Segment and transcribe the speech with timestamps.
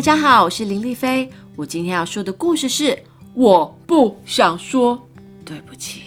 [0.00, 1.30] 大家好，我是林丽菲。
[1.54, 2.98] 我今天要说的故事是：
[3.34, 4.98] 我不想说
[5.44, 6.00] 对不起。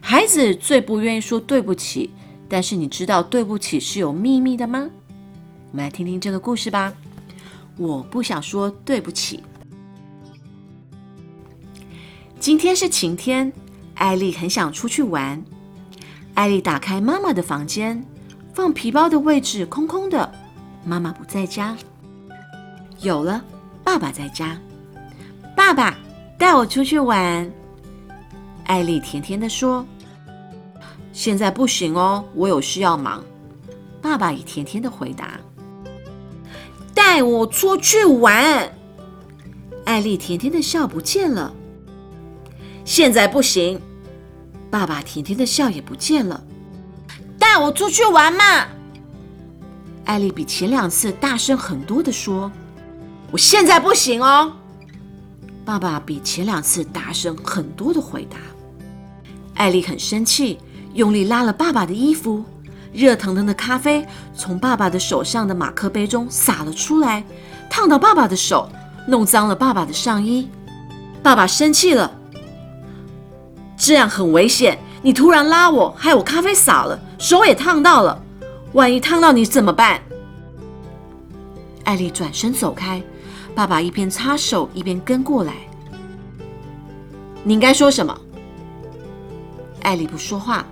[0.00, 2.10] 孩子最不愿意说对不起，
[2.48, 4.88] 但是你知道对不起是有秘密的吗？
[5.72, 6.94] 我们来听听这个故事吧。
[7.76, 9.42] 我不想说对不起。
[12.38, 13.52] 今天是晴天，
[13.94, 15.44] 艾丽很想出去玩。
[16.34, 18.06] 艾丽打开妈妈的房间，
[18.52, 20.32] 放皮包的位置空空的，
[20.84, 21.76] 妈妈不在家。
[23.04, 23.44] 有了，
[23.84, 24.58] 爸爸在家。
[25.54, 25.94] 爸爸
[26.38, 27.48] 带我出去玩。
[28.64, 29.84] 艾丽甜甜的说
[31.12, 33.22] ：“现在不行哦，我有事要忙。”
[34.00, 35.38] 爸爸也甜甜的回答
[36.94, 38.72] ：“带我出去玩。”
[39.84, 41.52] 艾丽甜甜的笑不见了。
[42.86, 43.78] 现在不行。
[44.70, 46.42] 爸爸甜甜的笑也不见了。
[47.38, 48.66] 带我出去玩嘛！
[50.06, 52.50] 艾丽比前两次大声很多的说。
[53.34, 54.52] 我现在不行哦，
[55.64, 58.36] 爸爸比前两次大声很多的回答。
[59.54, 60.60] 艾丽很生气，
[60.92, 62.44] 用力拉了爸爸的衣服，
[62.92, 67.24] 热腾腾的咖啡从爸爸的手上的马克杯中洒了出来，
[67.68, 68.70] 烫到爸爸的手，
[69.08, 70.48] 弄脏了爸爸的上衣。
[71.20, 72.16] 爸爸生气了，
[73.76, 78.22] 这样很危险，你突然拉我，害我咖啡洒了，手也烫到了，
[78.74, 80.00] 万一烫到你怎么办？
[81.82, 83.02] 艾丽转身走开。
[83.54, 85.54] 爸爸一边擦手一边跟过来。
[87.42, 88.18] 你应该说什么？
[89.82, 90.64] 艾丽不说话。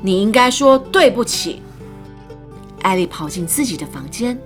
[0.00, 1.60] 你应该说对不起。
[2.82, 4.38] 艾丽跑进自己的房间，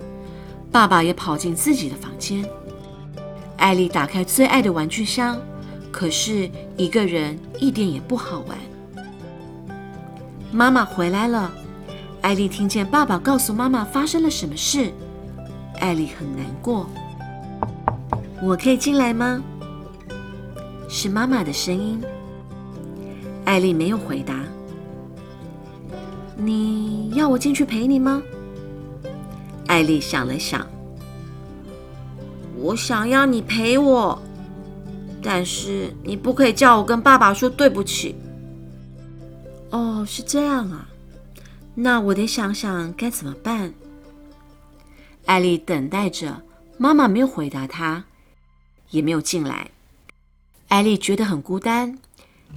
[0.69, 2.43] 爸爸也跑进自己的房间。
[3.57, 5.39] 艾丽打开最爱的玩具箱，
[5.91, 8.57] 可是一个人一点也不好玩。
[10.51, 11.49] 妈妈回来了，
[12.21, 14.91] 艾丽听见爸爸告诉妈妈发生了什么事。
[15.79, 16.87] 艾丽很难过。
[18.41, 19.41] 我可以进来吗？
[20.87, 22.01] 是妈妈的声音。
[23.45, 24.43] 艾丽没有回答。
[26.37, 28.21] 你要我进去陪你吗？
[29.67, 30.65] 艾丽想了想。
[32.57, 34.21] 我想要你陪我，
[35.21, 38.15] 但是你不可以叫我跟爸爸说对不起。
[39.69, 40.87] 哦，是这样啊。
[41.73, 43.73] 那我得想想该怎么办。
[45.25, 46.43] 艾丽等待着，
[46.77, 48.05] 妈妈没有回答她，
[48.91, 49.71] 也没有进来。
[50.67, 51.97] 艾丽觉得很孤单，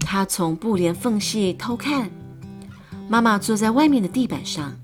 [0.00, 2.10] 她从布帘缝隙偷看，
[3.08, 4.76] 妈妈坐在外面的地板上。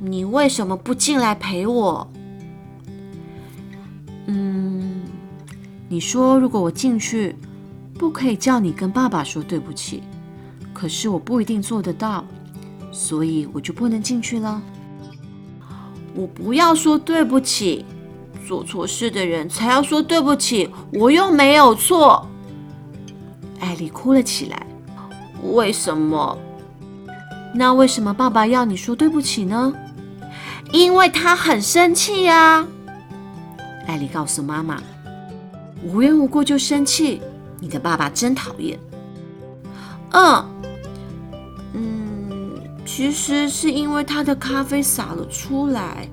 [0.00, 2.10] 你为什么不进来陪我？
[4.26, 5.02] 嗯，
[5.88, 7.34] 你说如果我进去，
[7.94, 10.02] 不可以叫你跟爸爸说对不起，
[10.74, 12.24] 可是我不一定做得到，
[12.90, 14.60] 所以我就不能进去了。
[16.14, 17.84] 我不要说对不起，
[18.46, 22.28] 做错事的人才要说对不起，我又没有错。
[23.60, 24.66] 艾丽哭了起来。
[25.42, 26.38] 为什么？
[27.54, 29.72] 那为什么爸爸要你说对不起呢？
[30.70, 32.66] 因为他很生气呀。
[33.86, 34.80] 艾丽告诉妈妈
[35.82, 37.20] ：“无缘无故就生气，
[37.58, 38.78] 你的爸爸真讨厌。”
[40.12, 40.46] 嗯。
[41.74, 42.01] 嗯
[42.94, 46.06] 其实是因为他的咖啡洒了出来。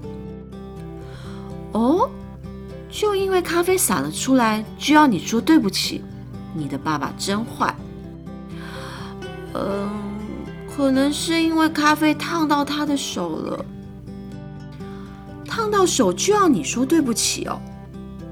[1.74, 2.10] 哦，
[2.90, 6.02] 就因为咖啡洒了出来，就要你说对不起。
[6.54, 7.76] 你的爸爸真坏。
[9.56, 9.90] 嗯，
[10.74, 13.66] 可能是因为咖啡烫到他的手了。
[15.46, 17.60] 烫到手就要你说对不起哦。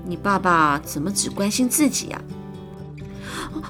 [0.06, 2.22] 你爸爸怎么只关心自己呀？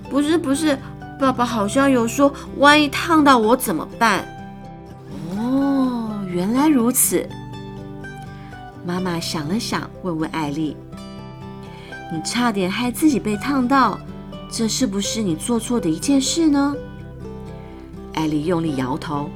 [0.08, 0.78] 不是不是，
[1.20, 4.24] 爸爸好像有说，万一烫到我怎么办？
[6.38, 7.28] 原来如此，
[8.86, 10.78] 妈妈想了想，问问艾丽
[12.14, 13.98] ：“你差点害自己被烫到，
[14.48, 16.76] 这是不是你做错的一件事呢？”
[18.14, 19.32] 艾丽用力摇头：“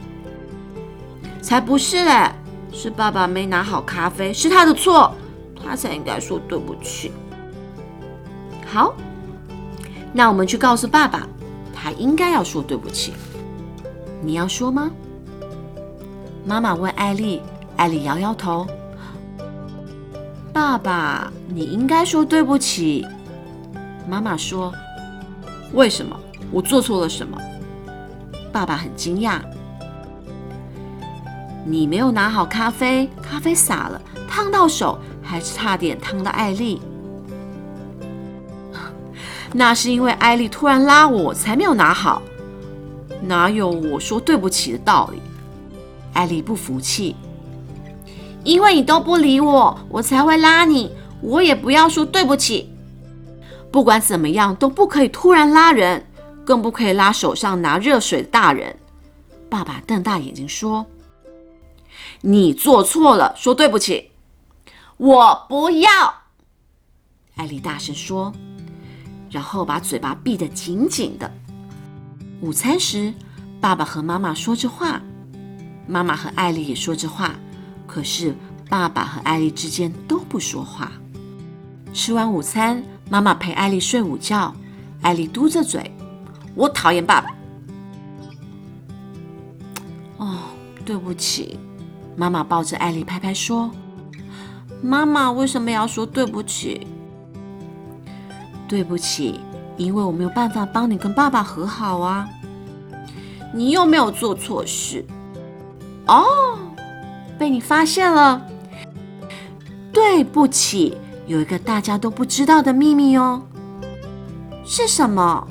[1.42, 2.32] 才不是嘞，
[2.72, 5.12] 是爸爸没拿好咖啡，是他的错，
[5.56, 7.12] 他才应该说对不起。”
[8.72, 8.94] 好，
[10.14, 11.28] 那我们去告诉爸爸，
[11.74, 13.14] 他应该要说对不起。
[14.22, 14.92] 你要说吗？
[16.44, 17.42] 妈妈问艾丽，
[17.78, 18.66] 艾丽摇摇头。
[20.52, 23.06] 爸爸，你应该说对不起。
[24.10, 24.74] 妈妈说
[25.74, 26.20] ：“为什么？
[26.52, 27.38] 我做错了什么？”
[28.52, 29.40] 爸爸很惊讶。
[31.64, 36.82] 你没有拿好咖啡，咖啡洒了，烫到手，还差点烫到艾丽。
[39.54, 42.22] 那是因为艾丽突然拉我，才没有拿好。
[43.22, 45.22] 哪有我说对不起的道理？
[46.14, 47.16] 艾丽不服气，
[48.44, 50.92] 因为你都不理我，我才会拉你。
[51.22, 52.70] 我也不要说对不起。
[53.72, 56.06] 不管怎么样，都不可以突然拉人，
[56.44, 58.76] 更不可以拉手上拿热水的大人。
[59.50, 60.86] 爸爸瞪大眼睛说
[62.22, 64.12] ：“你做错了，说对不起。”
[64.98, 65.90] 我不要。
[67.36, 68.34] 艾丽大声说，
[69.30, 71.32] 然后把嘴巴闭得紧紧的。
[72.42, 73.14] 午餐时，
[73.60, 75.02] 爸爸和妈妈说着话，
[75.92, 77.36] 妈妈和艾丽也说着话，
[77.86, 78.34] 可是
[78.70, 80.90] 爸爸和艾丽之间都不说话。
[81.92, 84.56] 吃完午餐，妈妈陪艾丽睡午觉，
[85.02, 85.92] 艾丽嘟着嘴
[86.56, 87.36] ：“我讨厌爸爸。”
[90.16, 90.38] 哦，
[90.86, 91.60] 对不起。
[92.16, 93.70] 妈妈抱着艾丽拍拍说
[94.82, 96.88] ：“妈妈为什么要说对不起？
[98.66, 99.42] 对不起，
[99.76, 102.30] 因为我没有办法帮你跟爸爸和好啊。
[103.54, 105.06] 你又没有做错事。
[106.16, 106.58] 哦，
[107.40, 108.42] 被你发现了。
[109.92, 110.98] 对不起。”
[111.28, 113.42] 有一个大家都不知道的秘密哦，
[114.66, 115.48] 是什么？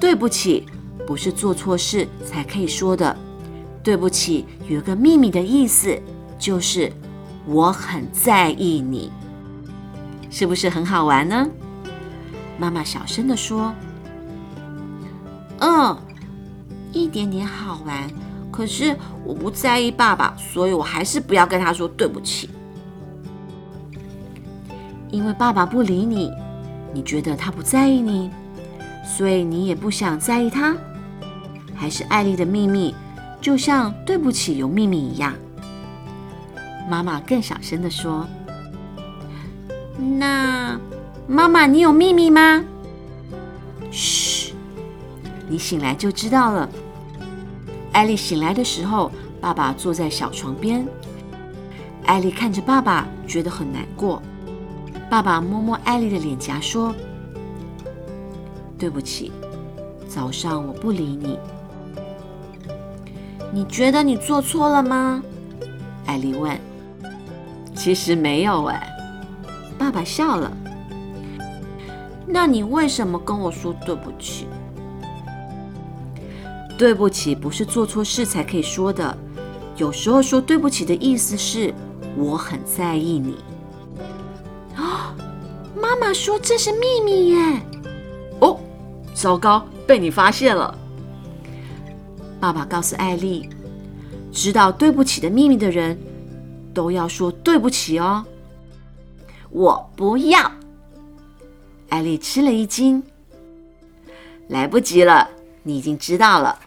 [0.00, 0.66] 对不起，
[1.04, 3.16] 不是做错事才可以说的。
[3.82, 6.00] 对不起，有一个秘密的意思，
[6.38, 6.92] 就是
[7.44, 9.10] 我很在意你，
[10.30, 11.48] 是不是很好玩呢？
[12.56, 13.74] 妈妈小声的说
[15.58, 15.96] ：“嗯，
[16.92, 18.08] 一点点好玩。
[18.52, 22.48] 可是我不在意爸爸，所以我还是不要跟他说对不起。”
[25.10, 26.30] 因为爸爸不理你，
[26.94, 28.30] 你觉得他不在意你，
[29.04, 30.76] 所以你也不想在意他。
[31.74, 32.94] 还是艾丽的秘密，
[33.40, 35.34] 就像对不起有秘密一样。
[36.88, 38.26] 妈妈更小声的说
[40.18, 40.78] ：“那
[41.26, 42.64] 妈妈，你有秘密吗？”
[43.90, 44.54] 嘘，
[45.48, 46.68] 你醒来就知道了。
[47.92, 49.10] 艾丽醒来的时候，
[49.40, 50.86] 爸爸坐在小床边。
[52.06, 54.20] 艾丽看着爸爸，觉得很难过。
[55.10, 56.94] 爸爸摸摸艾丽的脸颊，说
[58.78, 59.30] ：“对不起，
[60.08, 61.38] 早上我不理你。
[63.52, 65.22] 你觉得你做错了吗？”
[66.06, 66.58] 艾丽问。
[67.76, 68.88] “其实没有哎。”
[69.78, 70.50] 爸爸笑了。
[72.26, 74.46] “那你为什么跟我说对不起
[76.82, 79.16] ？”“对不起不是做错事才可以说的，
[79.76, 81.72] 有时候说对不起的意思是
[82.16, 83.36] 我很在意你。”
[84.74, 85.14] 啊
[85.80, 87.62] 妈妈说这是秘密耶！
[88.40, 88.58] 哦，
[89.14, 90.76] 糟糕，被你发现了。
[92.40, 93.48] 爸爸告诉艾丽，
[94.32, 95.96] 知道对不起的秘密的人
[96.74, 98.26] 都要说对不起哦。
[99.50, 100.50] 我不要。
[101.90, 103.00] 艾丽吃了一惊，
[104.48, 105.30] 来不及了，
[105.62, 106.58] 你已经知道了。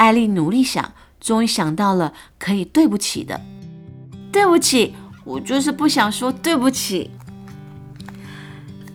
[0.00, 3.38] 艾丽努力想，终于想到了可以对不起的。
[4.32, 4.94] 对不起，
[5.24, 7.10] 我就是不想说对不起。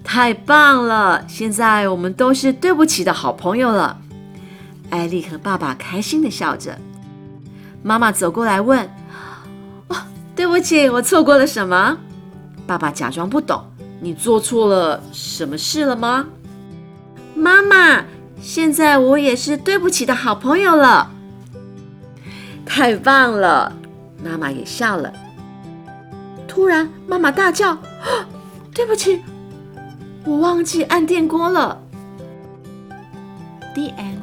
[0.04, 1.24] 太棒了！
[1.28, 4.02] 现在我们都是对不起的好朋友了。
[4.90, 6.75] 艾丽和爸爸开心的笑着。
[7.84, 8.90] 妈妈走过来问
[9.90, 9.96] ：“哦，
[10.36, 11.96] 对不起，我错过了什么？”
[12.66, 13.63] 爸爸假装不懂
[14.02, 16.25] ：“你做错了什么事了吗？”
[17.38, 18.04] 妈妈，
[18.42, 21.12] 现在我也是对不起的好朋友了。
[22.66, 23.72] 太棒了！
[24.24, 25.14] 妈妈也笑了。
[26.48, 27.78] 突然，妈妈大叫
[28.74, 29.21] ：“对不起！”
[30.26, 31.80] 我忘记按电锅了。
[33.76, 34.16] The end。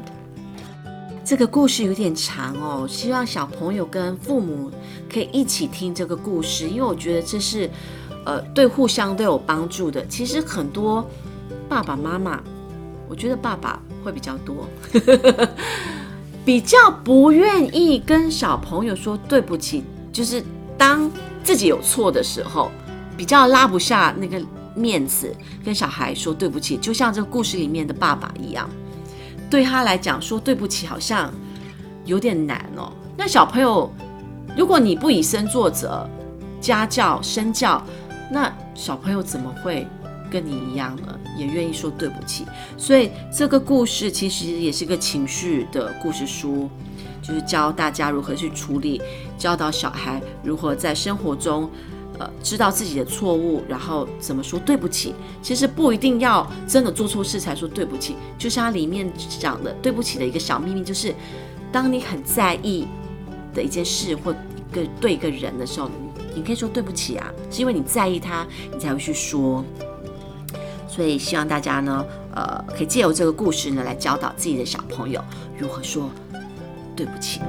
[1.24, 4.70] 这个故事有点长哦，希望小朋友跟父母
[5.12, 7.70] 可以一起听这个故事，因为我觉得这是
[8.26, 10.04] 呃对互相都有帮助的。
[10.08, 11.08] 其实很多
[11.68, 12.42] 爸爸妈妈，
[13.08, 14.68] 我觉得爸爸会比较多，
[16.44, 20.44] 比较不愿意跟小朋友说对不起，就是
[20.76, 21.10] 当
[21.42, 22.70] 自己有错的时候，
[23.16, 24.40] 比较拉不下那个。
[24.74, 25.30] 面子
[25.62, 28.66] 跟小孩说对不起，就像这个故事里面的爸爸一样，
[29.50, 31.30] 对他来讲说对不起好像
[32.06, 32.90] 有点难哦。
[33.14, 33.92] 那小朋友，
[34.56, 36.08] 如果你不以身作则，
[36.58, 37.84] 家教身教，
[38.30, 39.86] 那小朋友怎么会
[40.32, 41.20] 跟你一样呢？
[41.36, 42.46] 也愿意说对不起。
[42.78, 46.70] 所以这个故事其实也是个情绪的故事书，
[47.20, 49.02] 就是教大家如何去处理，
[49.36, 51.68] 教导小孩如何在生活中。
[52.18, 55.14] 呃，知道自己的错误，然后怎么说对不起？
[55.42, 58.14] 其实不一定要真的做错事才说对不起。
[58.36, 59.10] 就像它里面
[59.40, 61.14] 讲的，对不起的一个小秘密，就是
[61.72, 62.86] 当你很在意
[63.54, 65.90] 的一件事或一个对一个人的时候，
[66.34, 69.64] 你可以说对不起啊，是因为你在意他，你才会去说。
[70.94, 75.24] 所以希望大家呢，呃，可以借由这个故事呢，来教导自己的小朋友
[75.56, 76.10] 如何说
[76.94, 77.40] 对不起。